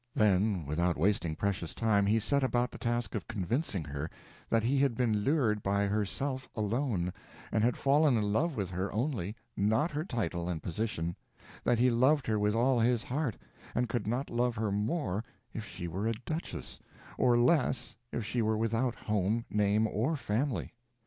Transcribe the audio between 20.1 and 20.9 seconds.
family.